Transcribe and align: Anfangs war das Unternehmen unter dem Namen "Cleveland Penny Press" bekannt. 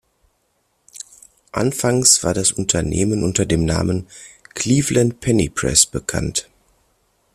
Anfangs 1.51 2.23
war 2.23 2.33
das 2.33 2.51
Unternehmen 2.51 3.23
unter 3.23 3.45
dem 3.45 3.65
Namen 3.65 4.07
"Cleveland 4.55 5.19
Penny 5.19 5.47
Press" 5.47 5.85
bekannt. 5.85 6.49